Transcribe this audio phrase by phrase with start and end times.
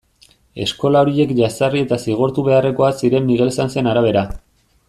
[0.63, 4.29] Eskola horiek jazarri eta zigortu beharrekoak ziren Miguel Sanzen arabera.